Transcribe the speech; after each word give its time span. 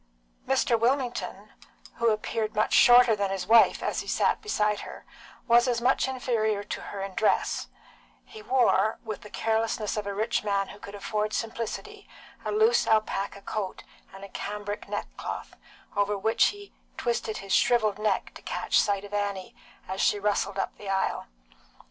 Mr. 0.47 0.79
Wilmington, 0.79 1.53
who 1.97 2.09
appeared 2.09 2.55
much 2.55 2.73
shorter 2.73 3.15
than 3.15 3.29
his 3.29 3.45
wife 3.45 3.83
as 3.83 3.99
he 3.99 4.07
sat 4.07 4.41
beside 4.41 4.79
her, 4.79 5.05
was 5.47 5.67
as 5.67 5.79
much 5.79 6.07
inferior 6.07 6.63
to 6.63 6.81
her 6.81 7.01
in 7.03 7.13
dress; 7.13 7.67
he 8.25 8.41
wore, 8.41 8.97
with 9.03 9.21
the 9.21 9.29
carelessness 9.29 9.97
of 9.97 10.07
a 10.07 10.13
rich 10.15 10.43
man 10.43 10.69
who 10.69 10.79
could 10.79 10.95
afford 10.95 11.33
simplicity, 11.33 12.09
a 12.43 12.51
loose 12.51 12.87
alpaca 12.87 13.43
coat 13.43 13.83
and 14.11 14.23
a 14.23 14.29
cambric 14.29 14.89
neckcloth, 14.89 15.53
over 15.95 16.17
which 16.17 16.45
he 16.47 16.73
twisted 16.97 17.37
his 17.37 17.53
shrivelled 17.53 17.99
neck 17.99 18.31
to 18.33 18.41
catch 18.41 18.79
sight 18.79 19.05
of 19.05 19.13
Annie, 19.13 19.55
as 19.87 20.01
she 20.01 20.17
rustled 20.17 20.57
up 20.57 20.75
the 20.79 20.89
aisle. 20.89 21.27